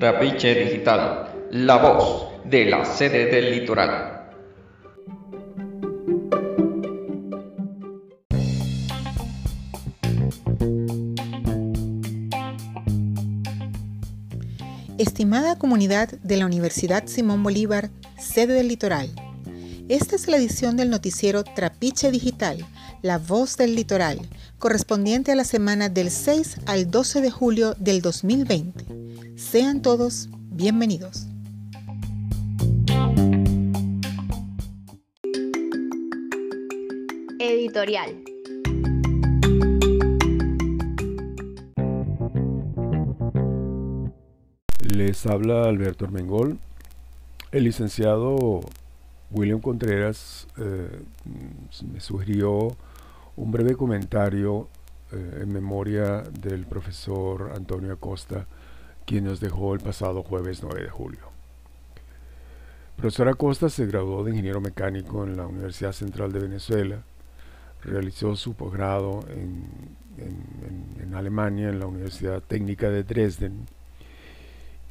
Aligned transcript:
Trapiche 0.00 0.54
Digital, 0.54 1.28
la 1.50 1.76
voz 1.76 2.28
de 2.46 2.64
la 2.64 2.86
sede 2.86 3.26
del 3.26 3.50
litoral. 3.50 4.30
Estimada 14.96 15.58
comunidad 15.58 16.08
de 16.08 16.36
la 16.38 16.46
Universidad 16.46 17.06
Simón 17.06 17.42
Bolívar, 17.42 17.90
sede 18.18 18.54
del 18.54 18.68
litoral, 18.68 19.10
esta 19.90 20.14
es 20.14 20.28
la 20.28 20.36
edición 20.36 20.76
del 20.76 20.88
noticiero 20.88 21.42
Trapiche 21.42 22.12
Digital, 22.12 22.64
la 23.02 23.18
voz 23.18 23.56
del 23.56 23.74
litoral, 23.74 24.20
correspondiente 24.60 25.32
a 25.32 25.34
la 25.34 25.42
semana 25.42 25.88
del 25.88 26.12
6 26.12 26.58
al 26.66 26.92
12 26.92 27.20
de 27.20 27.30
julio 27.32 27.74
del 27.76 28.00
2020. 28.00 28.79
Sean 29.50 29.82
todos 29.82 30.28
bienvenidos. 30.52 31.26
Editorial. 37.40 38.22
Les 44.88 45.26
habla 45.26 45.64
Alberto 45.64 46.04
Armengol. 46.04 46.60
El 47.50 47.64
licenciado 47.64 48.60
William 49.32 49.58
Contreras 49.58 50.46
eh, 50.58 51.02
me 51.92 51.98
sugirió 51.98 52.76
un 53.34 53.50
breve 53.50 53.74
comentario 53.74 54.68
eh, 55.10 55.40
en 55.42 55.52
memoria 55.52 56.22
del 56.40 56.66
profesor 56.66 57.50
Antonio 57.56 57.92
Acosta, 57.92 58.46
quien 59.10 59.24
nos 59.24 59.40
dejó 59.40 59.74
el 59.74 59.80
pasado 59.80 60.22
jueves 60.22 60.62
9 60.62 60.84
de 60.84 60.88
julio. 60.88 61.18
Profesor 62.94 63.26
Acosta 63.26 63.68
se 63.68 63.84
graduó 63.86 64.22
de 64.22 64.30
ingeniero 64.30 64.60
mecánico 64.60 65.24
en 65.24 65.36
la 65.36 65.48
Universidad 65.48 65.90
Central 65.90 66.30
de 66.30 66.38
Venezuela, 66.38 67.02
realizó 67.82 68.36
su 68.36 68.54
posgrado 68.54 69.24
en, 69.30 69.66
en 71.02 71.12
Alemania, 71.16 71.70
en 71.70 71.80
la 71.80 71.86
Universidad 71.86 72.40
Técnica 72.40 72.88
de 72.88 73.02
Dresden, 73.02 73.66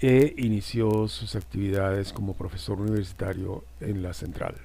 e 0.02 0.34
inició 0.38 1.08
sus 1.08 1.38
actividades 1.38 2.12
como 2.12 2.34
profesor 2.34 2.82
universitario 2.82 3.64
en 3.80 4.04
la 4.04 4.14
central. 4.14 4.56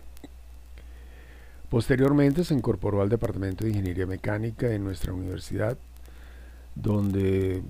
Posteriormente 1.71 2.43
se 2.43 2.55
incorporó 2.55 3.03
al 3.03 3.09
Departamento 3.09 3.63
de 3.63 3.71
Ingeniería 3.71 4.07
Mecánica 4.07 4.75
en 4.75 4.83
nuestra 4.83 5.13
universidad, 5.13 5.79
donde 6.75 7.63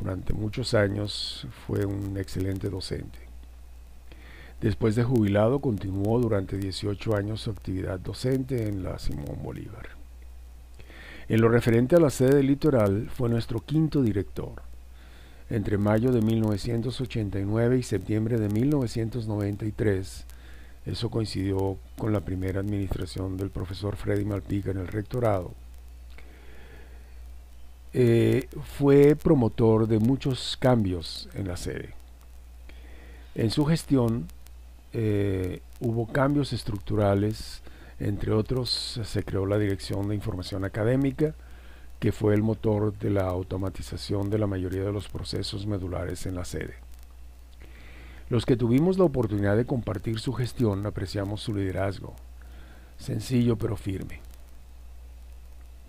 durante 0.00 0.32
muchos 0.32 0.74
años 0.74 1.46
fue 1.66 1.84
un 1.84 2.16
excelente 2.16 2.70
docente. 2.70 3.18
Después 4.60 4.94
de 4.94 5.04
jubilado 5.04 5.60
continuó 5.60 6.18
durante 6.18 6.56
18 6.56 7.16
años 7.16 7.42
su 7.42 7.50
actividad 7.50 7.98
docente 7.98 8.68
en 8.68 8.82
la 8.82 8.98
Simón 8.98 9.42
Bolívar. 9.42 9.88
En 11.28 11.40
lo 11.40 11.48
referente 11.48 11.96
a 11.96 12.00
la 12.00 12.10
sede 12.10 12.36
del 12.36 12.48
litoral 12.48 13.08
fue 13.08 13.28
nuestro 13.28 13.60
quinto 13.60 14.02
director 14.02 14.62
entre 15.50 15.78
mayo 15.78 16.12
de 16.12 16.22
1989 16.22 17.78
y 17.78 17.82
septiembre 17.82 18.38
de 18.38 18.48
1993. 18.48 20.26
Eso 20.86 21.10
coincidió 21.10 21.76
con 21.98 22.12
la 22.12 22.20
primera 22.20 22.60
administración 22.60 23.36
del 23.36 23.50
profesor 23.50 23.96
Freddy 23.96 24.24
Malpica 24.24 24.70
en 24.70 24.78
el 24.78 24.88
rectorado. 24.88 25.52
Eh, 27.92 28.48
fue 28.78 29.16
promotor 29.16 29.88
de 29.88 29.98
muchos 29.98 30.56
cambios 30.56 31.28
en 31.34 31.48
la 31.48 31.56
sede. 31.56 31.94
En 33.34 33.50
su 33.50 33.64
gestión 33.64 34.28
eh, 34.92 35.60
hubo 35.80 36.06
cambios 36.06 36.52
estructurales, 36.52 37.62
entre 37.98 38.32
otros 38.32 39.00
se 39.02 39.22
creó 39.24 39.46
la 39.46 39.58
Dirección 39.58 40.08
de 40.08 40.14
Información 40.14 40.64
Académica, 40.64 41.34
que 41.98 42.12
fue 42.12 42.34
el 42.34 42.42
motor 42.42 42.96
de 42.98 43.10
la 43.10 43.26
automatización 43.26 44.30
de 44.30 44.38
la 44.38 44.46
mayoría 44.46 44.84
de 44.84 44.92
los 44.92 45.08
procesos 45.08 45.66
medulares 45.66 46.26
en 46.26 46.34
la 46.34 46.44
sede. 46.44 46.74
Los 48.30 48.46
que 48.46 48.56
tuvimos 48.56 48.96
la 48.96 49.04
oportunidad 49.04 49.56
de 49.56 49.66
compartir 49.66 50.20
su 50.20 50.32
gestión 50.32 50.86
apreciamos 50.86 51.42
su 51.42 51.52
liderazgo, 51.52 52.14
sencillo 52.96 53.56
pero 53.56 53.76
firme. 53.76 54.20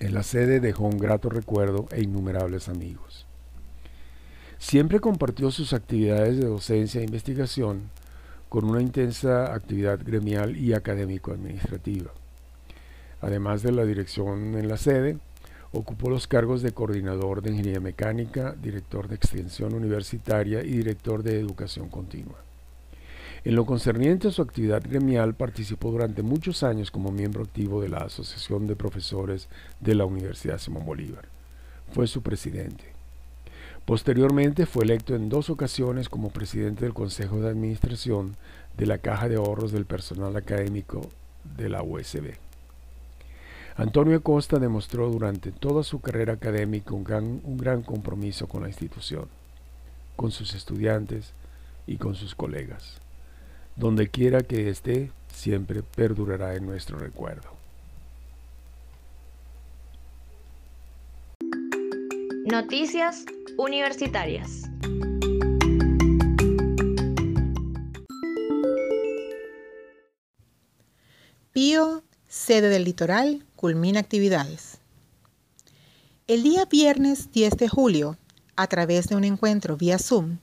En 0.01 0.13
la 0.13 0.23
sede 0.23 0.59
dejó 0.59 0.83
un 0.83 0.97
grato 0.97 1.29
recuerdo 1.29 1.87
e 1.91 2.01
innumerables 2.01 2.67
amigos. 2.67 3.25
Siempre 4.57 4.99
compartió 4.99 5.51
sus 5.51 5.71
actividades 5.71 6.37
de 6.37 6.47
docencia 6.47 6.99
e 6.99 7.05
investigación 7.05 7.89
con 8.49 8.65
una 8.65 8.81
intensa 8.81 9.53
actividad 9.53 9.99
gremial 10.03 10.57
y 10.57 10.73
académico-administrativa. 10.73 12.11
Además 13.21 13.63
de 13.63 13.71
la 13.71 13.85
dirección 13.85 14.57
en 14.57 14.67
la 14.67 14.77
sede, 14.77 15.19
Ocupó 15.73 16.09
los 16.09 16.27
cargos 16.27 16.61
de 16.61 16.73
coordinador 16.73 17.41
de 17.41 17.51
ingeniería 17.51 17.79
mecánica, 17.79 18.53
director 18.61 19.07
de 19.07 19.15
extensión 19.15 19.73
universitaria 19.73 20.61
y 20.63 20.71
director 20.71 21.23
de 21.23 21.39
educación 21.39 21.87
continua. 21.87 22.43
En 23.43 23.55
lo 23.55 23.65
concerniente 23.65 24.27
a 24.27 24.31
su 24.31 24.43
actividad 24.43 24.83
gremial, 24.87 25.33
participó 25.33 25.89
durante 25.89 26.21
muchos 26.21 26.61
años 26.61 26.91
como 26.91 27.11
miembro 27.11 27.41
activo 27.41 27.81
de 27.81 27.89
la 27.89 27.97
Asociación 27.97 28.67
de 28.67 28.75
Profesores 28.75 29.49
de 29.79 29.95
la 29.95 30.05
Universidad 30.05 30.59
Simón 30.59 30.85
Bolívar. 30.85 31.25
Fue 31.91 32.05
su 32.05 32.21
presidente. 32.21 32.83
Posteriormente 33.85 34.67
fue 34.67 34.83
electo 34.83 35.15
en 35.15 35.29
dos 35.29 35.49
ocasiones 35.49 36.07
como 36.07 36.29
presidente 36.29 36.85
del 36.85 36.93
Consejo 36.93 37.41
de 37.41 37.49
Administración 37.49 38.35
de 38.77 38.85
la 38.85 38.99
Caja 38.99 39.27
de 39.27 39.37
Ahorros 39.37 39.71
del 39.71 39.85
Personal 39.85 40.35
Académico 40.35 41.01
de 41.57 41.67
la 41.67 41.81
USB. 41.81 42.35
Antonio 43.75 44.17
Acosta 44.17 44.59
demostró 44.59 45.09
durante 45.09 45.51
toda 45.51 45.81
su 45.81 45.99
carrera 45.99 46.33
académica 46.33 46.93
un 46.93 47.03
gran, 47.03 47.41
un 47.43 47.57
gran 47.57 47.81
compromiso 47.81 48.47
con 48.47 48.61
la 48.61 48.67
institución, 48.67 49.25
con 50.15 50.29
sus 50.29 50.53
estudiantes 50.53 51.33
y 51.87 51.97
con 51.97 52.13
sus 52.13 52.35
colegas. 52.35 53.00
Donde 53.75 54.09
quiera 54.09 54.41
que 54.41 54.69
esté, 54.69 55.11
siempre 55.33 55.81
perdurará 55.83 56.55
en 56.55 56.65
nuestro 56.65 56.99
recuerdo. 56.99 57.49
Noticias 62.45 63.23
Universitarias. 63.57 64.63
Pío, 71.53 72.03
sede 72.27 72.69
del 72.69 72.83
litoral, 72.83 73.45
culmina 73.55 73.99
actividades. 73.99 74.79
El 76.27 76.43
día 76.43 76.65
viernes 76.65 77.31
10 77.31 77.57
de 77.57 77.67
julio, 77.69 78.17
a 78.55 78.67
través 78.67 79.07
de 79.07 79.15
un 79.15 79.23
encuentro 79.23 79.77
vía 79.77 79.99
Zoom, 79.99 80.37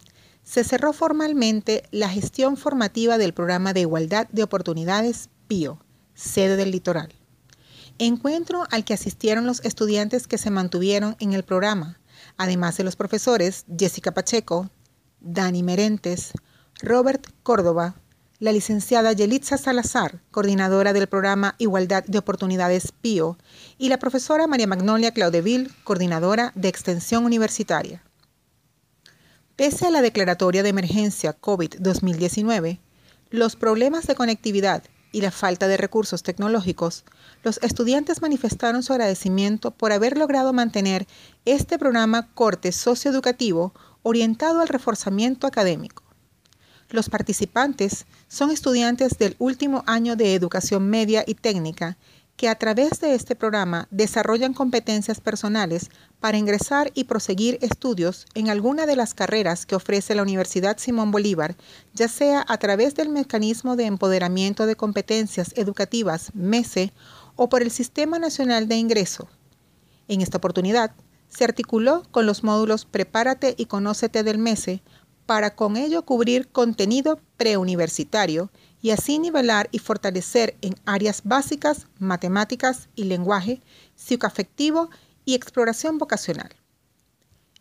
se 0.49 0.65
cerró 0.65 0.95
formalmente 0.95 1.83
la 1.91 2.09
gestión 2.09 2.57
formativa 2.57 3.19
del 3.19 3.35
programa 3.35 3.75
de 3.75 3.81
igualdad 3.81 4.29
de 4.33 4.43
oportunidades 4.43 5.29
PIO, 5.47 5.79
sede 6.15 6.57
del 6.57 6.71
litoral. 6.71 7.13
Encuentro 7.99 8.65
al 8.71 8.87
que 8.87 8.95
asistieron 8.95 9.47
los 9.47 9.63
estudiantes 9.63 10.27
que 10.27 10.39
se 10.39 10.49
mantuvieron 10.49 11.17
en 11.21 11.35
el 11.35 11.43
programa, 11.43 12.01
además 12.39 12.79
de 12.79 12.85
los 12.85 12.97
profesores 12.97 13.67
Jessica 13.79 14.13
Pacheco, 14.13 14.71
Dani 15.21 15.63
Merentes, 15.63 16.33
Robert 16.81 17.27
Córdoba, 17.43 17.97
la 18.39 18.53
licenciada 18.53 19.13
Yelitza 19.13 19.59
Salazar, 19.59 20.23
coordinadora 20.31 20.95
del 20.95 21.09
programa 21.09 21.57
Igualdad 21.59 22.05
de 22.05 22.17
Oportunidades 22.17 22.93
PIO, 22.93 23.37
y 23.77 23.91
la 23.91 23.99
profesora 23.99 24.47
María 24.47 24.67
Magnolia 24.67 25.13
Claudeville, 25.13 25.71
coordinadora 25.85 26.53
de 26.55 26.69
Extensión 26.69 27.27
Universitaria. 27.27 28.03
Pese 29.59 29.89
a 29.89 29.91
la 29.91 30.03
declaratoria 30.03 30.63
de 30.63 30.69
emergencia 30.69 31.37
COVID-2019, 31.37 32.79
los 33.31 33.57
problemas 33.57 34.07
de 34.07 34.15
conectividad 34.15 34.85
y 35.11 35.21
la 35.21 35.33
falta 35.33 35.67
de 35.67 35.77
recursos 35.77 36.23
tecnológicos, 36.23 37.05
los 37.43 37.59
estudiantes 37.65 38.23
manifestaron 38.23 38.85
su 38.85 38.93
agradecimiento 38.93 39.73
por 39.73 39.91
haber 39.91 40.17
logrado 40.17 40.53
mantener 40.53 41.09
este 41.45 41.77
programa 41.77 42.29
corte 42.35 42.71
socioeducativo 42.71 43.75
orientado 44.05 44.61
al 44.61 44.69
reforzamiento 44.69 45.49
académico. 45.49 46.05
Los 46.91 47.11
participantes 47.11 48.07
son 48.29 48.53
estudiantes 48.53 49.19
del 49.19 49.35
último 49.41 49.83
año 49.89 50.15
de 50.15 50.37
educación 50.37 50.89
media 50.89 51.25
y 51.27 51.35
técnica 51.35 51.99
que 52.39 52.49
a 52.49 52.55
través 52.55 53.01
de 53.01 53.17
este 53.17 53.35
programa 53.35 53.89
desarrollan 53.91 54.55
competencias 54.55 55.21
personales 55.21 55.91
para 56.21 56.39
ingresar 56.39 56.93
y 56.95 57.05
proseguir 57.05 57.59
estudios 57.63 58.27
en 58.35 58.49
alguna 58.49 58.87
de 58.87 58.95
las 58.95 59.13
carreras 59.13 59.67
que 59.67 59.75
ofrece 59.75 60.15
la 60.15 60.23
Universidad 60.23 60.79
Simón 60.79 61.11
Bolívar, 61.11 61.57
ya 61.95 62.07
sea 62.07 62.45
a 62.47 62.57
través 62.59 62.95
del 62.95 63.09
mecanismo 63.09 63.75
de 63.75 63.87
empoderamiento 63.87 64.67
de 64.67 64.77
competencias 64.77 65.53
educativas 65.57 66.31
MESE 66.33 66.93
o 67.35 67.49
por 67.49 67.63
el 67.63 67.73
Sistema 67.73 68.21
Nacional 68.21 68.69
de 68.69 68.77
Ingreso. 68.77 69.29
En 70.07 70.21
esta 70.21 70.39
oportunidad, 70.39 70.93
se 71.29 71.43
articuló 71.43 72.05
con 72.13 72.25
los 72.25 72.45
módulos 72.45 72.85
Prepárate 72.85 73.55
y 73.59 73.67
Conócete 73.67 74.23
del 74.23 74.39
MESE 74.39 74.81
para 75.29 75.55
con 75.55 75.77
ello 75.77 76.07
cubrir 76.07 76.49
contenido 76.49 77.21
preuniversitario 77.37 78.51
y 78.81 78.93
así 78.93 79.19
nivelar 79.19 79.69
y 79.73 79.79
fortalecer 79.79 80.57
en 80.63 80.75
áreas 80.87 81.21
básicas, 81.23 81.87
matemáticas 81.99 82.89
y 82.95 83.05
lenguaje, 83.05 83.61
psicoafectivo 83.95 84.89
y 85.27 85.35
exploración 85.35 85.99
vocacional. 85.99 86.49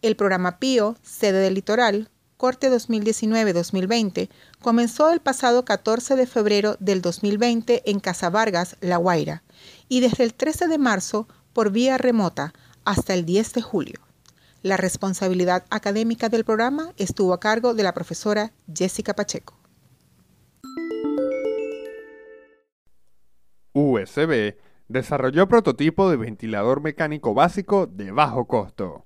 El 0.02 0.16
programa 0.16 0.60
PIO, 0.60 0.96
sede 1.04 1.40
del 1.40 1.56
litoral, 1.56 2.10
corte 2.38 2.72
2019-2020, 2.72 4.30
comenzó 4.62 5.12
el 5.12 5.20
pasado 5.20 5.66
14 5.66 6.16
de 6.16 6.26
febrero 6.26 6.78
del 6.80 7.02
2020 7.02 7.92
en 7.92 8.00
Casa 8.00 8.30
Vargas, 8.30 8.78
La 8.80 8.96
Guaira, 8.96 9.44
y 9.90 10.00
desde 10.00 10.24
el 10.24 10.34
13 10.34 10.70
de 10.70 10.78
marzo 10.78 11.28
por 11.52 11.72
vía 11.72 11.98
remota 11.98 12.54
hasta 12.86 13.14
el 13.14 13.26
10 13.26 13.52
de 13.52 13.62
julio. 13.62 14.07
La 14.64 14.76
responsabilidad 14.76 15.66
académica 15.70 16.30
del 16.30 16.44
programa 16.44 16.92
estuvo 16.98 17.34
a 17.34 17.40
cargo 17.40 17.76
de 17.76 17.84
la 17.84 17.94
profesora 17.94 18.54
Jessica 18.74 19.14
Pacheco. 19.14 19.60
USB 23.74 24.56
desarrolló 24.88 25.48
prototipo 25.48 26.10
de 26.10 26.18
ventilador 26.18 26.82
mecánico 26.82 27.36
básico 27.36 27.86
de 27.86 28.12
bajo 28.12 28.48
costo. 28.48 29.06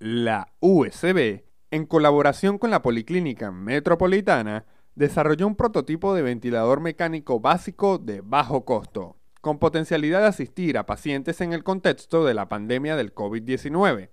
La 0.00 0.52
USB, 0.58 1.44
en 1.70 1.86
colaboración 1.86 2.58
con 2.58 2.70
la 2.70 2.82
Policlínica 2.82 3.52
Metropolitana, 3.52 4.64
desarrolló 4.96 5.46
un 5.46 5.54
prototipo 5.54 6.14
de 6.14 6.22
ventilador 6.22 6.80
mecánico 6.80 7.38
básico 7.38 7.98
de 7.98 8.22
bajo 8.22 8.64
costo, 8.64 9.19
con 9.40 9.58
potencialidad 9.58 10.20
de 10.20 10.28
asistir 10.28 10.76
a 10.78 10.86
pacientes 10.86 11.40
en 11.40 11.52
el 11.52 11.64
contexto 11.64 12.24
de 12.24 12.34
la 12.34 12.48
pandemia 12.48 12.96
del 12.96 13.14
COVID-19, 13.14 14.10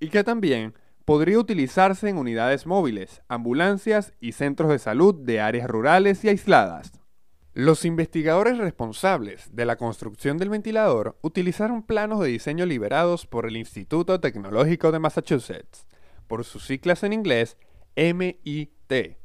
y 0.00 0.08
que 0.08 0.24
también 0.24 0.74
podría 1.04 1.38
utilizarse 1.38 2.08
en 2.08 2.18
unidades 2.18 2.66
móviles, 2.66 3.22
ambulancias 3.28 4.12
y 4.20 4.32
centros 4.32 4.70
de 4.70 4.78
salud 4.78 5.14
de 5.14 5.40
áreas 5.40 5.68
rurales 5.68 6.24
y 6.24 6.28
aisladas. 6.28 6.92
Los 7.54 7.86
investigadores 7.86 8.58
responsables 8.58 9.48
de 9.54 9.64
la 9.64 9.76
construcción 9.76 10.36
del 10.36 10.50
ventilador 10.50 11.16
utilizaron 11.22 11.82
planos 11.82 12.20
de 12.20 12.28
diseño 12.28 12.66
liberados 12.66 13.26
por 13.26 13.46
el 13.46 13.56
Instituto 13.56 14.20
Tecnológico 14.20 14.92
de 14.92 14.98
Massachusetts, 14.98 15.86
por 16.26 16.44
sus 16.44 16.66
siglas 16.66 17.02
en 17.02 17.14
inglés 17.14 17.56
MIT. 17.96 19.16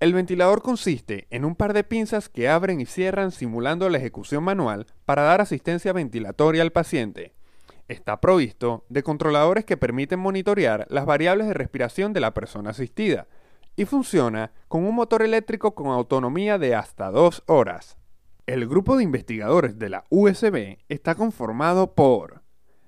El 0.00 0.14
ventilador 0.14 0.62
consiste 0.62 1.26
en 1.28 1.44
un 1.44 1.54
par 1.54 1.74
de 1.74 1.84
pinzas 1.84 2.30
que 2.30 2.48
abren 2.48 2.80
y 2.80 2.86
cierran 2.86 3.32
simulando 3.32 3.86
la 3.90 3.98
ejecución 3.98 4.42
manual 4.42 4.86
para 5.04 5.24
dar 5.24 5.42
asistencia 5.42 5.92
ventilatoria 5.92 6.62
al 6.62 6.72
paciente. 6.72 7.34
Está 7.86 8.18
provisto 8.18 8.86
de 8.88 9.02
controladores 9.02 9.66
que 9.66 9.76
permiten 9.76 10.18
monitorear 10.18 10.86
las 10.88 11.04
variables 11.04 11.48
de 11.48 11.54
respiración 11.54 12.14
de 12.14 12.20
la 12.20 12.32
persona 12.32 12.70
asistida, 12.70 13.26
y 13.76 13.84
funciona 13.84 14.52
con 14.68 14.84
un 14.84 14.94
motor 14.94 15.22
eléctrico 15.22 15.74
con 15.74 15.88
autonomía 15.88 16.56
de 16.56 16.74
hasta 16.74 17.10
dos 17.10 17.42
horas. 17.46 17.98
El 18.46 18.66
grupo 18.66 18.96
de 18.96 19.04
investigadores 19.04 19.78
de 19.78 19.90
la 19.90 20.04
USB 20.08 20.78
está 20.88 21.14
conformado 21.14 21.94
por 21.94 22.42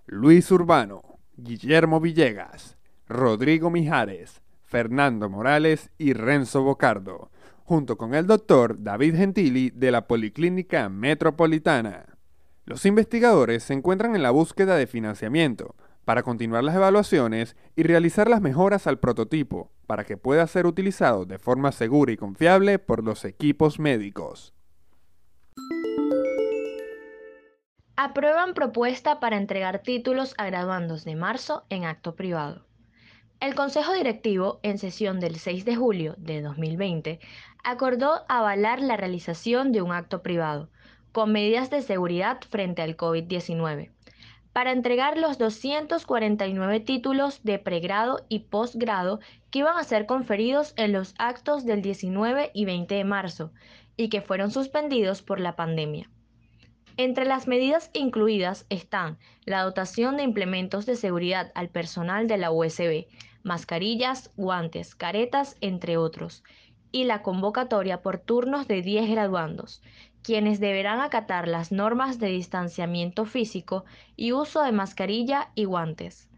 Luis 0.06 0.50
Urbano, 0.50 1.02
Guillermo 1.36 2.00
Villegas, 2.00 2.78
Rodrigo 3.06 3.70
Mijares, 3.70 4.40
Fernando 4.72 5.28
Morales 5.28 5.90
y 5.98 6.14
Renzo 6.14 6.62
Bocardo, 6.62 7.30
junto 7.62 7.98
con 7.98 8.14
el 8.14 8.26
doctor 8.26 8.82
David 8.82 9.16
Gentili 9.16 9.68
de 9.68 9.90
la 9.90 10.06
Policlínica 10.06 10.88
Metropolitana. 10.88 12.16
Los 12.64 12.86
investigadores 12.86 13.64
se 13.64 13.74
encuentran 13.74 14.16
en 14.16 14.22
la 14.22 14.30
búsqueda 14.30 14.76
de 14.76 14.86
financiamiento 14.86 15.76
para 16.06 16.22
continuar 16.22 16.64
las 16.64 16.74
evaluaciones 16.74 17.54
y 17.76 17.82
realizar 17.82 18.30
las 18.30 18.40
mejoras 18.40 18.86
al 18.86 18.98
prototipo 18.98 19.70
para 19.86 20.04
que 20.04 20.16
pueda 20.16 20.46
ser 20.46 20.64
utilizado 20.64 21.26
de 21.26 21.38
forma 21.38 21.70
segura 21.70 22.10
y 22.12 22.16
confiable 22.16 22.78
por 22.78 23.04
los 23.04 23.26
equipos 23.26 23.78
médicos. 23.78 24.54
Aprueban 27.96 28.54
propuesta 28.54 29.20
para 29.20 29.36
entregar 29.36 29.80
títulos 29.80 30.32
a 30.38 30.46
graduandos 30.46 31.04
de 31.04 31.14
marzo 31.14 31.66
en 31.68 31.84
acto 31.84 32.16
privado. 32.16 32.71
El 33.42 33.56
Consejo 33.56 33.92
Directivo, 33.92 34.60
en 34.62 34.78
sesión 34.78 35.18
del 35.18 35.34
6 35.34 35.64
de 35.64 35.74
julio 35.74 36.14
de 36.16 36.42
2020, 36.42 37.18
acordó 37.64 38.22
avalar 38.28 38.80
la 38.80 38.96
realización 38.96 39.72
de 39.72 39.82
un 39.82 39.90
acto 39.90 40.22
privado, 40.22 40.68
con 41.10 41.32
medidas 41.32 41.68
de 41.68 41.82
seguridad 41.82 42.38
frente 42.48 42.82
al 42.82 42.96
COVID-19 42.96 43.90
para 44.52 44.70
entregar 44.70 45.18
los 45.18 45.38
249 45.38 46.78
títulos 46.78 47.42
de 47.42 47.58
pregrado 47.58 48.24
y 48.28 48.40
posgrado 48.40 49.18
que 49.50 49.58
iban 49.58 49.76
a 49.76 49.82
ser 49.82 50.06
conferidos 50.06 50.72
en 50.76 50.92
los 50.92 51.16
actos 51.18 51.64
del 51.64 51.82
19 51.82 52.52
y 52.54 52.64
20 52.64 52.94
de 52.94 53.04
marzo 53.04 53.50
y 53.96 54.08
que 54.08 54.20
fueron 54.20 54.52
suspendidos 54.52 55.20
por 55.20 55.40
la 55.40 55.56
pandemia. 55.56 56.08
Entre 56.96 57.24
las 57.24 57.48
medidas 57.48 57.90
incluidas 57.92 58.66
están 58.68 59.18
la 59.46 59.62
dotación 59.62 60.16
de 60.16 60.22
implementos 60.22 60.86
de 60.86 60.94
seguridad 60.94 61.50
al 61.56 61.70
personal 61.70 62.28
de 62.28 62.36
la 62.36 62.52
USB, 62.52 63.06
mascarillas, 63.42 64.30
guantes, 64.36 64.94
caretas, 64.94 65.56
entre 65.60 65.96
otros, 65.96 66.42
y 66.92 67.04
la 67.04 67.22
convocatoria 67.22 68.02
por 68.02 68.18
turnos 68.18 68.68
de 68.68 68.82
10 68.82 69.10
graduandos, 69.10 69.82
quienes 70.22 70.60
deberán 70.60 71.00
acatar 71.00 71.48
las 71.48 71.72
normas 71.72 72.18
de 72.18 72.28
distanciamiento 72.28 73.24
físico 73.24 73.84
y 74.16 74.32
uso 74.32 74.62
de 74.62 74.72
mascarilla 74.72 75.50
y 75.54 75.64
guantes. 75.64 76.28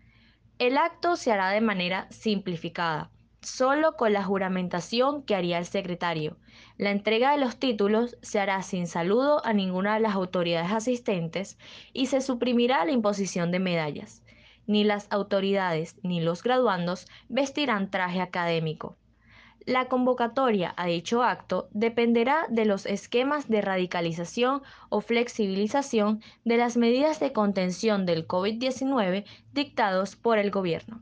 El 0.59 0.79
acto 0.79 1.17
se 1.17 1.33
hará 1.33 1.51
de 1.51 1.61
manera 1.61 2.07
simplificada, 2.11 3.11
solo 3.43 3.97
con 3.97 4.13
la 4.13 4.25
juramentación 4.25 5.23
que 5.23 5.35
haría 5.35 5.59
el 5.59 5.67
secretario. 5.67 6.39
La 6.79 6.91
entrega 6.91 7.33
de 7.33 7.39
los 7.39 7.59
títulos 7.59 8.17
se 8.23 8.41
hará 8.41 8.63
sin 8.63 8.87
saludo 8.87 9.45
a 9.45 9.53
ninguna 9.53 9.95
de 9.95 10.01
las 10.01 10.15
autoridades 10.15 10.73
asistentes 10.73 11.59
y 11.93 12.07
se 12.07 12.21
suprimirá 12.21 12.85
la 12.85 12.93
imposición 12.93 13.51
de 13.51 13.59
medallas. 13.59 14.24
Ni 14.67 14.85
las 14.85 15.07
autoridades 15.11 15.97
ni 16.03 16.21
los 16.21 16.43
graduandos 16.43 17.07
vestirán 17.29 17.91
traje 17.91 18.21
académico. 18.21 18.97
La 19.67 19.87
convocatoria 19.89 20.75
a 20.77 20.87
dicho 20.87 21.23
acto 21.23 21.69
dependerá 21.73 22.45
de 22.51 22.67
los 22.67 22.85
esquemas 22.85 23.49
de 23.49 23.63
radicalización 23.63 24.63
o 24.91 25.01
flexibilización 25.01 26.23
de 26.45 26.59
las 26.59 26.77
medidas 26.77 27.19
de 27.19 27.33
contención 27.33 28.05
del 28.05 28.29
COVID-19 28.29 29.25
dictados 29.55 30.17
por 30.17 30.39
el 30.39 30.51
gobierno. 30.51 31.01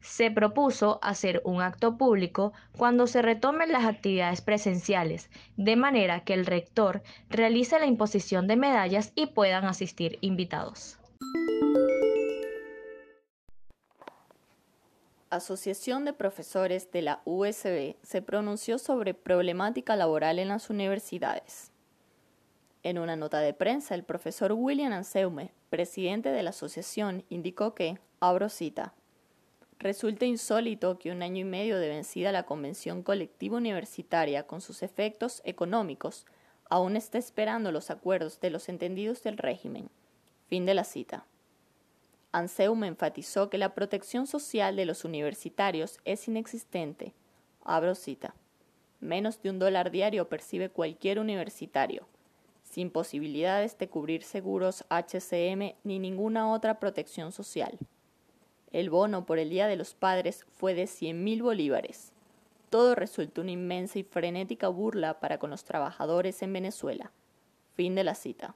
Se 0.00 0.30
propuso 0.30 1.00
hacer 1.02 1.42
un 1.44 1.60
acto 1.60 1.98
público 1.98 2.52
cuando 2.78 3.08
se 3.08 3.22
retomen 3.22 3.72
las 3.72 3.84
actividades 3.84 4.40
presenciales, 4.40 5.28
de 5.56 5.74
manera 5.74 6.20
que 6.20 6.34
el 6.34 6.46
rector 6.46 7.02
realice 7.28 7.80
la 7.80 7.86
imposición 7.86 8.46
de 8.46 8.54
medallas 8.54 9.10
y 9.16 9.26
puedan 9.26 9.64
asistir 9.64 10.18
invitados. 10.20 11.00
Asociación 15.28 16.04
de 16.04 16.12
Profesores 16.12 16.92
de 16.92 17.02
la 17.02 17.20
USB 17.24 17.96
se 18.02 18.22
pronunció 18.22 18.78
sobre 18.78 19.12
problemática 19.12 19.96
laboral 19.96 20.38
en 20.38 20.46
las 20.46 20.70
universidades. 20.70 21.72
En 22.84 22.96
una 22.96 23.16
nota 23.16 23.40
de 23.40 23.52
prensa, 23.52 23.96
el 23.96 24.04
profesor 24.04 24.52
William 24.52 24.92
Anseume, 24.92 25.50
presidente 25.68 26.28
de 26.28 26.44
la 26.44 26.50
asociación, 26.50 27.24
indicó 27.28 27.74
que, 27.74 27.98
abro 28.20 28.48
cita, 28.48 28.94
resulta 29.80 30.26
insólito 30.26 30.96
que 30.96 31.10
un 31.10 31.22
año 31.22 31.40
y 31.40 31.44
medio 31.44 31.80
de 31.80 31.88
vencida 31.88 32.30
la 32.30 32.44
Convención 32.44 33.02
Colectiva 33.02 33.56
Universitaria 33.56 34.46
con 34.46 34.60
sus 34.60 34.84
efectos 34.84 35.42
económicos 35.44 36.24
aún 36.70 36.94
esté 36.94 37.18
esperando 37.18 37.72
los 37.72 37.90
acuerdos 37.90 38.38
de 38.38 38.50
los 38.50 38.68
entendidos 38.68 39.24
del 39.24 39.38
régimen. 39.38 39.90
Fin 40.46 40.66
de 40.66 40.74
la 40.74 40.84
cita. 40.84 41.26
Anseum 42.32 42.84
enfatizó 42.84 43.48
que 43.48 43.58
la 43.58 43.74
protección 43.74 44.26
social 44.26 44.76
de 44.76 44.84
los 44.84 45.04
universitarios 45.04 45.98
es 46.04 46.28
inexistente. 46.28 47.14
Abro 47.64 47.94
cita. 47.94 48.34
Menos 49.00 49.42
de 49.42 49.50
un 49.50 49.58
dólar 49.58 49.90
diario 49.90 50.28
percibe 50.28 50.68
cualquier 50.68 51.18
universitario, 51.18 52.06
sin 52.62 52.90
posibilidades 52.90 53.78
de 53.78 53.88
cubrir 53.88 54.22
seguros 54.22 54.84
HCM 54.88 55.74
ni 55.84 55.98
ninguna 55.98 56.52
otra 56.52 56.78
protección 56.80 57.32
social. 57.32 57.78
El 58.72 58.90
bono 58.90 59.24
por 59.24 59.38
el 59.38 59.50
Día 59.50 59.68
de 59.68 59.76
los 59.76 59.94
Padres 59.94 60.44
fue 60.56 60.74
de 60.74 60.86
100 60.86 61.22
mil 61.22 61.42
bolívares. 61.42 62.12
Todo 62.70 62.94
resultó 62.94 63.42
una 63.42 63.52
inmensa 63.52 63.98
y 63.98 64.02
frenética 64.02 64.68
burla 64.68 65.20
para 65.20 65.38
con 65.38 65.50
los 65.50 65.64
trabajadores 65.64 66.42
en 66.42 66.52
Venezuela. 66.52 67.12
Fin 67.74 67.94
de 67.94 68.04
la 68.04 68.14
cita. 68.14 68.54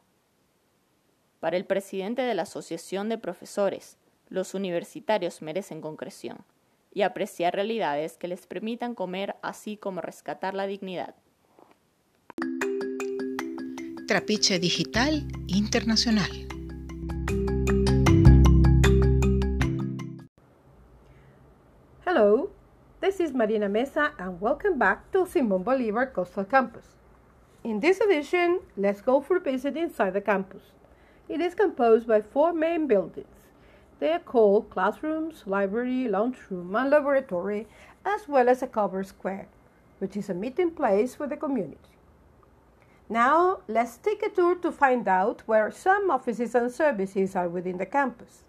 Para 1.41 1.57
el 1.57 1.65
presidente 1.65 2.21
de 2.21 2.35
la 2.35 2.43
Asociación 2.43 3.09
de 3.09 3.17
Profesores, 3.17 3.97
los 4.29 4.53
universitarios 4.53 5.41
merecen 5.41 5.81
concreción 5.81 6.45
y 6.93 7.01
apreciar 7.01 7.55
realidades 7.55 8.19
que 8.19 8.29
les 8.29 8.47
permitan 8.47 8.95
comer 8.95 9.37
así 9.41 9.79
como 9.79 10.03
rescatar 10.03 10.53
la 10.53 10.67
dignidad. 10.67 11.15
Trapiche 14.07 14.59
Digital 14.59 15.27
Internacional. 15.47 16.31
Hello, 22.05 22.51
This 23.01 23.19
is 23.19 23.33
Marina 23.33 23.71
Mesa, 23.71 24.13
and 24.19 24.39
welcome 24.43 24.79
back 24.79 25.11
to 25.13 25.25
Simon 25.25 25.63
Bolivar 25.63 26.13
Coastal 26.13 26.45
Campus. 26.45 26.85
In 27.65 27.81
this 27.81 27.99
edition, 28.03 28.61
let's 28.77 29.01
go 29.01 29.23
for 29.23 29.39
a 29.39 29.41
visit 29.41 29.75
inside 29.79 30.13
the 30.13 30.21
campus. 30.21 30.80
It 31.31 31.41
is 31.41 31.55
composed 31.55 32.09
by 32.09 32.23
four 32.23 32.53
main 32.53 32.89
buildings. 32.89 33.47
They 34.01 34.11
are 34.11 34.19
called 34.19 34.69
classrooms, 34.69 35.45
library, 35.47 36.09
lunchroom, 36.09 36.75
and 36.75 36.91
laboratory, 36.91 37.69
as 38.05 38.27
well 38.27 38.49
as 38.49 38.63
a 38.63 38.67
covered 38.67 39.07
square, 39.07 39.47
which 40.01 40.17
is 40.17 40.29
a 40.29 40.35
meeting 40.35 40.73
place 40.73 41.15
for 41.15 41.29
the 41.29 41.37
community. 41.37 41.95
Now, 43.09 43.61
let's 43.69 43.97
take 43.97 44.25
a 44.25 44.29
tour 44.29 44.57
to 44.57 44.73
find 44.73 45.07
out 45.07 45.43
where 45.47 45.71
some 45.71 46.11
offices 46.11 46.57
and 46.57 46.69
services 46.69 47.37
are 47.37 47.49
within 47.49 47.79
the 47.79 47.87
campus. 47.87 48.43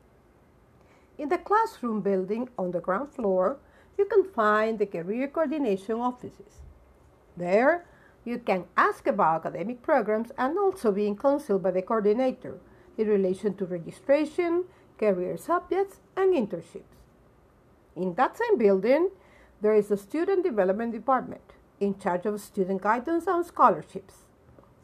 In 1.19 1.29
the 1.29 1.37
classroom 1.37 2.01
building 2.01 2.49
on 2.57 2.71
the 2.71 2.79
ground 2.79 3.11
floor, 3.11 3.57
you 3.95 4.05
can 4.05 4.23
find 4.23 4.79
the 4.79 4.87
career 4.87 5.27
coordination 5.27 5.97
offices. 5.99 6.63
There, 7.37 7.85
you 8.25 8.39
can 8.39 8.65
ask 8.75 9.05
about 9.05 9.45
academic 9.45 9.83
programs 9.83 10.31
and 10.35 10.57
also 10.57 10.91
be 10.91 11.13
counseled 11.13 11.61
by 11.61 11.69
the 11.69 11.83
coordinator 11.83 12.59
in 13.01 13.07
relation 13.07 13.55
to 13.55 13.65
registration, 13.65 14.65
career 14.99 15.35
subjects, 15.35 15.99
and 16.15 16.35
internships. 16.35 16.97
In 17.95 18.13
that 18.15 18.37
same 18.37 18.57
building, 18.57 19.09
there 19.61 19.73
is 19.73 19.89
a 19.89 19.97
student 19.97 20.43
development 20.43 20.93
department 20.93 21.53
in 21.79 21.97
charge 21.97 22.25
of 22.27 22.39
student 22.39 22.81
guidance 22.81 23.25
and 23.27 23.45
scholarships, 23.45 24.25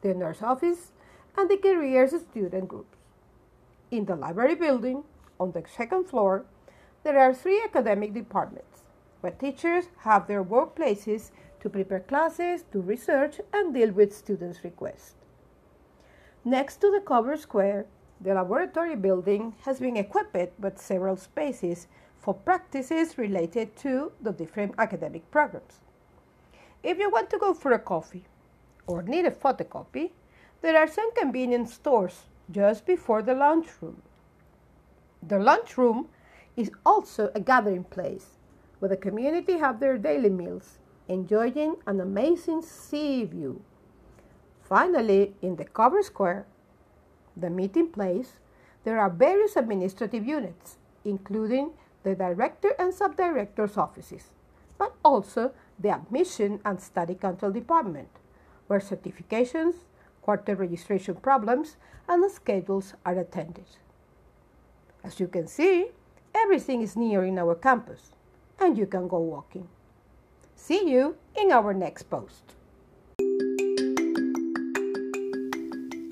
the 0.02 0.14
nurse 0.14 0.42
office, 0.42 0.92
and 1.38 1.50
the 1.50 1.58
careers 1.58 2.12
student 2.12 2.68
groups. 2.68 2.98
In 3.92 4.06
the 4.06 4.16
library 4.16 4.56
building, 4.56 5.04
on 5.40 5.52
the 5.52 5.64
second 5.68 6.06
floor, 6.06 6.46
there 7.04 7.20
are 7.20 7.34
three 7.34 7.62
academic 7.64 8.14
departments 8.14 8.82
where 9.22 9.32
teachers 9.32 9.86
have 10.00 10.28
their 10.28 10.44
workplaces 10.44 11.30
to 11.60 11.70
prepare 11.70 12.00
classes, 12.00 12.64
do 12.72 12.82
research, 12.82 13.40
and 13.54 13.74
deal 13.74 13.92
with 13.92 14.16
students' 14.16 14.64
requests. 14.64 15.14
Next 16.44 16.82
to 16.82 16.92
the 16.92 17.02
cover 17.02 17.38
square, 17.38 17.86
the 18.20 18.34
laboratory 18.34 18.96
building 18.96 19.54
has 19.62 19.80
been 19.80 19.98
equipped 19.98 20.60
with 20.60 20.80
several 20.80 21.16
spaces 21.16 21.88
for 22.20 22.34
practices 22.34 23.18
related 23.18 23.76
to 23.78 24.12
the 24.22 24.32
different 24.32 24.74
academic 24.78 25.30
programs. 25.32 25.80
If 26.84 26.98
you 26.98 27.10
want 27.10 27.30
to 27.30 27.38
go 27.38 27.54
for 27.54 27.72
a 27.74 27.80
coffee 27.80 28.26
or 28.88 29.04
need 29.04 29.26
a 29.26 29.32
photocopy, 29.32 30.12
there 30.62 30.78
are 30.78 30.88
some 30.88 31.14
convenience 31.14 31.74
stores 31.74 32.26
just 32.50 32.86
before 32.86 33.22
the 33.22 33.36
lunchroom. 33.36 34.02
The 35.28 35.40
lunchroom 35.40 36.08
is 36.56 36.72
also 36.86 37.32
a 37.36 37.40
gathering 37.40 37.84
place 37.84 38.38
where 38.80 38.90
the 38.90 38.98
community 38.98 39.58
have 39.58 39.80
their 39.80 39.98
daily 39.98 40.30
meals, 40.30 40.80
enjoying 41.08 41.76
an 41.86 42.00
amazing 42.00 42.62
sea 42.62 43.24
view. 43.26 43.62
Finally, 44.62 45.34
in 45.42 45.56
the 45.56 45.66
cover 45.66 46.02
square, 46.02 46.46
the 47.40 47.50
meeting 47.50 47.88
place, 47.88 48.40
there 48.84 49.00
are 49.00 49.10
various 49.10 49.56
administrative 49.56 50.26
units, 50.26 50.78
including 51.06 51.72
the 52.04 52.16
director 52.16 52.74
and 52.80 52.94
subdirector's 52.94 53.78
offices, 53.78 54.32
but 54.78 54.94
also 55.04 55.52
the 55.80 55.90
admission 55.90 56.60
and 56.66 56.82
study 56.82 57.16
control 57.16 57.52
department, 57.52 58.10
where 58.68 58.80
certifications, 58.80 59.76
quarter 60.22 60.56
registration 60.56 61.16
problems, 61.16 61.78
and 62.08 62.30
schedules 62.32 62.94
are 63.06 63.18
attended. 63.20 63.66
As 65.04 65.20
you 65.20 65.28
can 65.28 65.48
see, 65.48 65.88
everything 66.34 66.82
is 66.82 66.96
near 66.96 67.24
in 67.24 67.38
our 67.38 67.56
campus, 67.56 68.12
and 68.60 68.78
you 68.78 68.86
can 68.86 69.08
go 69.08 69.20
walking. 69.20 69.68
See 70.56 70.90
you 70.90 71.16
in 71.36 71.52
our 71.52 71.74
next 71.74 72.10
post. 72.10 72.57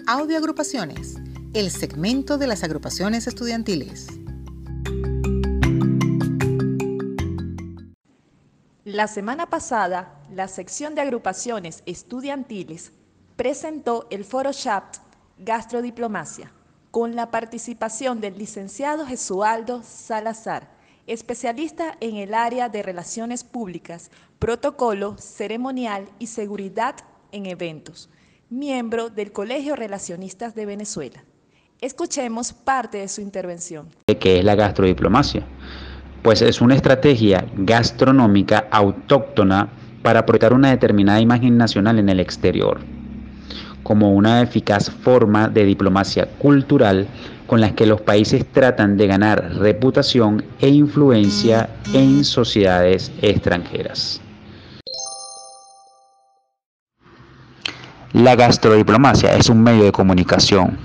Audio 0.08 0.38
Agrupaciones, 0.38 1.16
el 1.56 1.72
segmento 1.72 2.38
de 2.38 2.46
las 2.46 2.64
agrupaciones 2.64 3.26
estudiantiles. 3.26 4.06
La 8.84 9.08
semana 9.08 9.50
pasada, 9.50 10.22
la 10.32 10.48
sección 10.48 10.94
de 10.94 11.02
agrupaciones 11.02 11.82
estudiantiles 11.88 12.92
presentó 13.36 14.06
el 14.12 14.26
foro 14.26 14.52
CHAPT 14.54 14.98
Gastrodiplomacia, 15.40 16.52
con 16.92 17.16
la 17.16 17.32
participación 17.32 18.22
del 18.22 18.38
licenciado 18.38 19.08
Jesualdo 19.08 19.82
Salazar, 19.82 20.70
especialista 21.08 21.98
en 22.00 22.18
el 22.18 22.36
área 22.36 22.70
de 22.70 22.84
relaciones 22.84 23.44
públicas, 23.44 24.12
protocolo, 24.38 25.18
ceremonial 25.18 26.08
y 26.20 26.28
seguridad 26.28 26.96
en 27.32 27.48
eventos, 27.48 28.08
miembro 28.50 29.10
del 29.10 29.32
Colegio 29.32 29.76
Relacionistas 29.76 30.54
de 30.54 30.66
Venezuela. 30.66 31.24
Escuchemos 31.82 32.54
parte 32.54 33.00
de 33.00 33.08
su 33.08 33.22
intervención. 33.22 33.88
¿Qué 34.20 34.40
es 34.40 34.46
la 34.46 34.56
gastrodiplomacia? 34.56 35.44
Pues 36.22 36.42
es 36.42 36.62
una 36.62 36.76
estrategia 36.76 37.46
gastronómica 37.56 38.68
autóctona 38.72 39.70
para 40.04 40.26
proyectar 40.26 40.54
una 40.54 40.70
determinada 40.70 41.20
imagen 41.20 41.58
nacional 41.58 41.98
en 41.98 42.10
el 42.10 42.20
exterior, 42.20 42.80
como 43.84 44.14
una 44.14 44.42
eficaz 44.42 44.90
forma 44.90 45.48
de 45.50 45.66
diplomacia 45.66 46.28
cultural 46.38 47.08
con 47.48 47.62
las 47.62 47.74
que 47.74 47.86
los 47.86 48.02
países 48.02 48.46
tratan 48.46 48.98
de 48.98 49.08
ganar 49.08 49.56
reputación 49.56 50.46
e 50.60 50.70
influencia 50.70 51.70
en 51.94 52.24
sociedades 52.24 53.12
extranjeras. 53.22 54.22
La 58.16 58.38
gastrodiplomacia 58.38 59.36
es 59.36 59.50
un 59.50 59.62
medio 59.62 59.84
de 59.84 59.92
comunicación. 59.92 60.78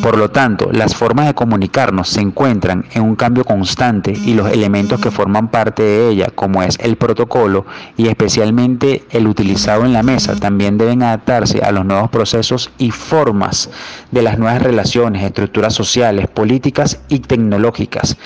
Por 0.00 0.16
lo 0.16 0.30
tanto, 0.30 0.70
las 0.70 0.94
formas 0.94 1.26
de 1.26 1.34
comunicarnos 1.34 2.10
se 2.10 2.20
encuentran 2.20 2.84
en 2.92 3.02
un 3.02 3.16
cambio 3.16 3.44
constante 3.44 4.12
y 4.12 4.34
los 4.34 4.48
elementos 4.52 5.00
que 5.00 5.10
forman 5.10 5.48
parte 5.48 5.82
de 5.82 6.10
ella, 6.10 6.28
como 6.32 6.62
es 6.62 6.78
el 6.78 6.94
protocolo 6.94 7.66
y 7.96 8.06
especialmente 8.06 9.04
el 9.10 9.26
utilizado 9.26 9.84
en 9.84 9.92
la 9.92 10.04
mesa, 10.04 10.36
también 10.36 10.78
deben 10.78 11.02
adaptarse 11.02 11.60
a 11.60 11.72
los 11.72 11.84
nuevos 11.84 12.08
procesos 12.08 12.70
y 12.78 12.92
formas 12.92 13.68
de 14.12 14.22
las 14.22 14.38
nuevas 14.38 14.62
relaciones, 14.62 15.24
estructuras 15.24 15.74
sociales, 15.74 16.28
políticas 16.28 17.00
y 17.08 17.18
tecnológicas 17.18 18.16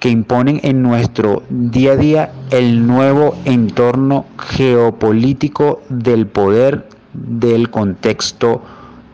que 0.00 0.08
imponen 0.08 0.60
en 0.62 0.82
nuestro 0.82 1.42
día 1.50 1.92
a 1.92 1.96
día 1.96 2.32
el 2.50 2.86
nuevo 2.86 3.36
entorno 3.44 4.24
geopolítico 4.38 5.82
del 5.90 6.26
poder 6.26 6.96
del 7.12 7.70
contexto 7.70 8.62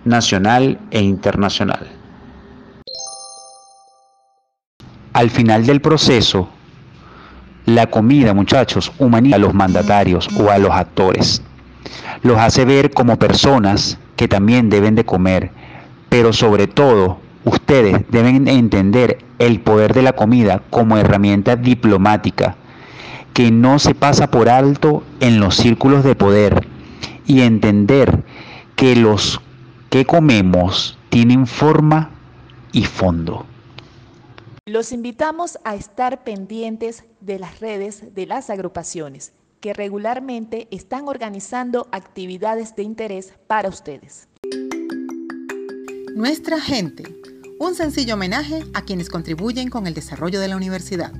nacional 0.04 0.78
e 0.90 1.00
internacional. 1.00 1.88
Al 5.12 5.30
final 5.30 5.64
del 5.64 5.80
proceso, 5.80 6.48
la 7.66 7.86
comida, 7.86 8.34
muchachos, 8.34 8.92
humaniza 8.98 9.36
a 9.36 9.38
los 9.38 9.54
mandatarios 9.54 10.28
o 10.38 10.50
a 10.50 10.58
los 10.58 10.70
actores. 10.70 11.42
Los 12.22 12.38
hace 12.38 12.64
ver 12.64 12.90
como 12.90 13.18
personas 13.18 13.98
que 14.16 14.28
también 14.28 14.68
deben 14.68 14.94
de 14.94 15.04
comer, 15.04 15.50
pero 16.08 16.32
sobre 16.32 16.66
todo 16.66 17.18
ustedes 17.44 18.04
deben 18.10 18.48
entender 18.48 19.18
el 19.38 19.60
poder 19.60 19.94
de 19.94 20.02
la 20.02 20.12
comida 20.12 20.62
como 20.70 20.96
herramienta 20.96 21.56
diplomática 21.56 22.56
que 23.32 23.50
no 23.50 23.78
se 23.78 23.94
pasa 23.94 24.30
por 24.30 24.48
alto 24.48 25.02
en 25.20 25.40
los 25.40 25.56
círculos 25.56 26.04
de 26.04 26.14
poder 26.14 26.66
y 27.26 27.40
entender 27.40 28.24
que 28.76 28.96
los 28.96 29.40
que 29.90 30.04
comemos 30.04 30.98
tienen 31.08 31.46
forma 31.46 32.10
y 32.72 32.84
fondo. 32.84 33.46
Los 34.66 34.92
invitamos 34.92 35.58
a 35.64 35.74
estar 35.76 36.24
pendientes 36.24 37.04
de 37.20 37.38
las 37.38 37.60
redes 37.60 38.14
de 38.14 38.26
las 38.26 38.50
agrupaciones 38.50 39.32
que 39.60 39.72
regularmente 39.72 40.68
están 40.70 41.08
organizando 41.08 41.88
actividades 41.90 42.76
de 42.76 42.82
interés 42.82 43.32
para 43.46 43.68
ustedes. 43.68 44.28
Nuestra 46.14 46.60
gente, 46.60 47.04
un 47.58 47.74
sencillo 47.74 48.14
homenaje 48.14 48.62
a 48.74 48.82
quienes 48.82 49.08
contribuyen 49.08 49.70
con 49.70 49.86
el 49.86 49.94
desarrollo 49.94 50.38
de 50.38 50.48
la 50.48 50.56
universidad. 50.56 51.12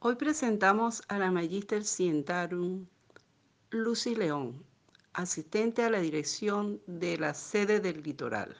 Hoy 0.00 0.14
presentamos 0.14 1.02
a 1.08 1.18
la 1.18 1.32
Magister 1.32 1.84
Cientarum 1.84 2.86
Lucy 3.70 4.14
León, 4.14 4.64
asistente 5.12 5.82
a 5.82 5.90
la 5.90 5.98
dirección 5.98 6.80
de 6.86 7.18
la 7.18 7.34
sede 7.34 7.80
del 7.80 8.04
litoral. 8.04 8.56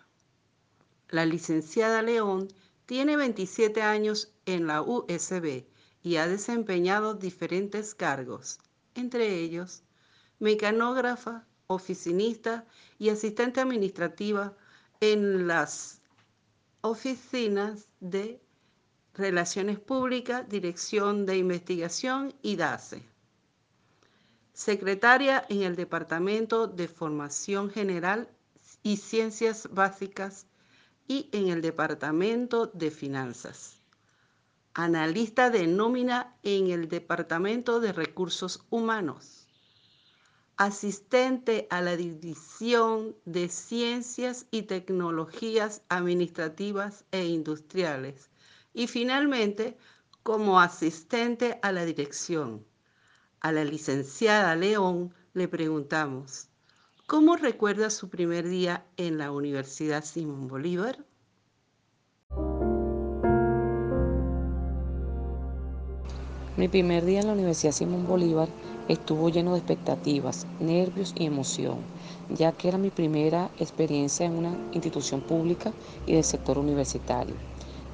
La 1.11 1.25
licenciada 1.25 2.03
León 2.03 2.49
tiene 2.87 3.17
27 3.17 3.83
años 3.83 4.33
en 4.47 4.67
la 4.67 4.83
USB 4.83 5.67
y 6.03 6.17
ha 6.17 6.27
desempeñado 6.27 7.15
diferentes 7.15 7.95
cargos, 7.95 8.59
entre 8.97 9.39
ellos 9.39 9.85
mecanógrafa, 10.41 11.47
oficinista 11.69 12.67
y 12.99 13.11
asistente 13.11 13.61
administrativa 13.61 14.57
en 15.01 15.47
las 15.47 16.01
oficinas 16.81 17.87
de 18.01 18.41
Relaciones 19.19 19.81
Públicas, 19.81 20.49
Dirección 20.49 21.27
de 21.27 21.39
Investigación 21.39 22.33
y 22.41 22.55
DACE. 22.55 23.03
Secretaria 24.53 25.45
en 25.49 25.65
el 25.65 25.75
Departamento 25.75 26.69
de 26.69 26.87
Formación 26.87 27.69
General 27.69 28.29
y 28.85 28.99
Ciencias 28.99 29.69
Básicas 29.73 30.47
y 31.09 31.29
en 31.33 31.49
el 31.49 31.63
Departamento 31.63 32.69
de 32.69 32.93
Finanzas. 32.93 33.81
Analista 34.73 35.51
de 35.51 35.67
nómina 35.67 36.37
en 36.45 36.71
el 36.71 36.89
Departamento 36.89 37.81
de 37.81 37.93
Recursos 37.93 38.63
Humanos. 38.71 39.49
Asistente 40.57 41.67
a 41.71 41.81
la 41.81 41.97
División 41.97 43.17
de 43.25 43.49
Ciencias 43.49 44.47
y 44.53 44.63
Tecnologías 44.63 45.83
Administrativas 45.89 47.05
e 47.11 47.25
Industriales. 47.25 48.31
Y 48.73 48.87
finalmente, 48.87 49.77
como 50.23 50.61
asistente 50.61 51.59
a 51.63 51.73
la 51.73 51.85
dirección. 51.85 52.67
A 53.41 53.53
la 53.53 53.65
licenciada 53.65 54.55
León 54.57 55.15
le 55.33 55.49
preguntamos, 55.49 56.49
¿cómo 57.07 57.37
recuerda 57.37 57.89
su 57.89 58.11
primer 58.11 58.49
día 58.49 58.85
en 58.97 59.17
la 59.19 59.31
Universidad 59.31 60.05
Simón 60.05 60.49
Bolívar? 60.49 61.05
Mi 66.59 66.67
primer 66.67 67.05
día 67.05 67.21
en 67.21 67.29
la 67.29 67.35
Universidad 67.35 67.71
Simón 67.71 68.05
Bolívar 68.05 68.49
estuvo 68.89 69.29
lleno 69.29 69.53
de 69.53 69.59
expectativas, 69.59 70.45
nervios 70.59 71.15
y 71.17 71.27
emoción, 71.27 71.79
ya 72.31 72.51
que 72.51 72.67
era 72.67 72.79
mi 72.79 72.91
primera 72.91 73.49
experiencia 73.61 74.27
en 74.27 74.33
una 74.33 74.59
institución 74.73 75.21
pública 75.21 75.73
y 76.05 76.15
del 76.15 76.25
sector 76.25 76.59
universitario. 76.59 77.37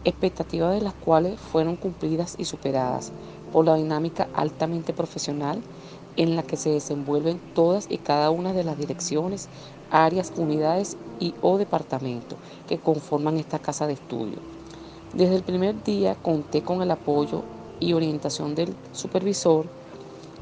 Expectativas 0.04 0.74
de 0.74 0.82
las 0.82 0.92
cuales 0.92 1.40
fueron 1.40 1.76
cumplidas 1.76 2.34
y 2.36 2.44
superadas, 2.44 3.10
por 3.50 3.64
la 3.64 3.74
dinámica 3.74 4.28
altamente 4.34 4.92
profesional 4.92 5.62
en 6.16 6.36
la 6.36 6.42
que 6.42 6.58
se 6.58 6.68
desenvuelven 6.68 7.40
todas 7.54 7.86
y 7.88 7.96
cada 7.96 8.30
una 8.30 8.52
de 8.52 8.64
las 8.64 8.76
direcciones, 8.76 9.48
áreas, 9.90 10.32
unidades 10.36 10.98
y 11.20 11.34
o 11.40 11.56
departamentos 11.56 12.38
que 12.68 12.78
conforman 12.78 13.38
esta 13.38 13.58
casa 13.60 13.86
de 13.86 13.94
estudio. 13.94 14.36
Desde 15.14 15.36
el 15.36 15.42
primer 15.42 15.82
día 15.84 16.16
conté 16.16 16.62
con 16.62 16.82
el 16.82 16.90
apoyo 16.90 17.42
y 17.80 17.94
orientación 17.94 18.54
del 18.54 18.74
supervisor 18.92 19.64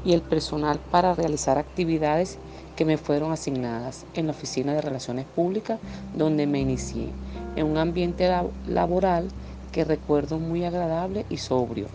y 0.03 0.11
el 0.11 0.21
personal 0.21 0.77
para 0.91 1.15
realizar 1.15 1.57
actividades 1.57 2.37
que 2.75 2.83
me 2.83 2.97
fueron 2.97 3.31
asignadas 3.31 4.05
en 4.13 4.27
la 4.27 4.33
Oficina 4.33 4.73
de 4.73 4.81
Relaciones 4.81 5.25
Públicas 5.25 5.79
donde 6.17 6.47
me 6.47 6.59
inicié, 6.59 7.09
en 7.55 7.67
un 7.67 7.77
ambiente 7.77 8.29
laboral 8.67 9.29
que 9.73 9.83
recuerdo 9.83 10.39
muy 10.39 10.63
agradable 10.63 11.25
y 11.29 11.35
sobrio. 11.35 11.87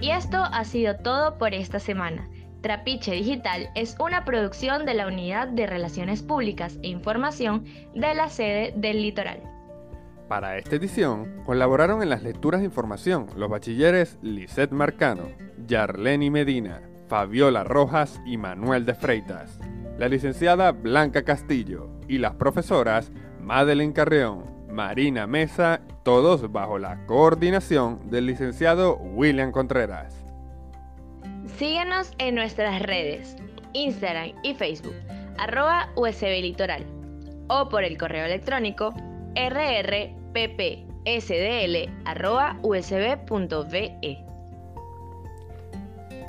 Y 0.00 0.10
esto 0.10 0.38
ha 0.42 0.64
sido 0.64 0.96
todo 0.96 1.38
por 1.38 1.54
esta 1.54 1.78
semana. 1.78 2.28
Trapiche 2.62 3.12
Digital 3.12 3.70
es 3.74 3.96
una 4.00 4.24
producción 4.24 4.84
de 4.84 4.94
la 4.94 5.06
Unidad 5.06 5.48
de 5.48 5.66
Relaciones 5.66 6.22
Públicas 6.22 6.78
e 6.82 6.88
Información 6.88 7.64
de 7.94 8.14
la 8.14 8.28
sede 8.28 8.72
del 8.76 9.02
Litoral. 9.02 9.40
Para 10.28 10.58
esta 10.58 10.76
edición 10.76 11.42
colaboraron 11.44 12.02
en 12.02 12.08
las 12.08 12.22
lecturas 12.22 12.60
de 12.60 12.66
información 12.66 13.26
los 13.36 13.50
bachilleres 13.50 14.18
Lisette 14.22 14.72
Marcano, 14.72 15.28
Yarleni 15.66 16.30
Medina, 16.30 16.82
Fabiola 17.10 17.64
Rojas 17.64 18.20
y 18.24 18.36
Manuel 18.36 18.86
de 18.86 18.94
Freitas, 18.94 19.58
la 19.98 20.08
licenciada 20.08 20.70
Blanca 20.70 21.24
Castillo 21.24 21.90
y 22.06 22.18
las 22.18 22.36
profesoras 22.36 23.10
Madeleine 23.40 23.92
Carreón, 23.92 24.44
Marina 24.70 25.26
Mesa, 25.26 25.80
todos 26.04 26.52
bajo 26.52 26.78
la 26.78 27.04
coordinación 27.06 28.08
del 28.10 28.26
licenciado 28.26 28.96
William 28.96 29.50
Contreras. 29.50 30.24
Síguenos 31.58 32.12
en 32.18 32.36
nuestras 32.36 32.80
redes, 32.80 33.36
Instagram 33.72 34.30
y 34.44 34.54
Facebook, 34.54 34.94
arroba 35.36 35.90
USB 35.96 36.40
Litoral, 36.40 36.86
o 37.48 37.68
por 37.68 37.82
el 37.82 37.98
correo 37.98 38.24
electrónico 38.24 38.94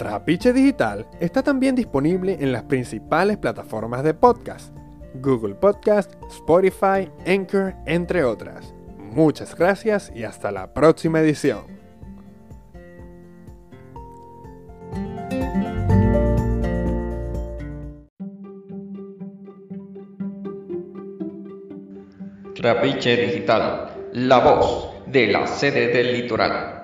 Trapiche 0.01 0.51
Digital 0.51 1.05
está 1.19 1.43
también 1.43 1.75
disponible 1.75 2.35
en 2.39 2.51
las 2.51 2.63
principales 2.63 3.37
plataformas 3.37 4.03
de 4.03 4.15
podcast, 4.15 4.75
Google 5.13 5.53
Podcast, 5.53 6.15
Spotify, 6.27 7.07
Anchor, 7.27 7.75
entre 7.85 8.23
otras. 8.23 8.73
Muchas 8.97 9.55
gracias 9.55 10.11
y 10.15 10.23
hasta 10.23 10.49
la 10.49 10.73
próxima 10.73 11.19
edición. 11.19 11.59
Trapiche 22.55 23.17
Digital, 23.17 24.09
la 24.13 24.39
voz 24.39 24.95
de 25.05 25.27
la 25.27 25.45
sede 25.45 25.89
del 25.89 26.13
litoral. 26.13 26.80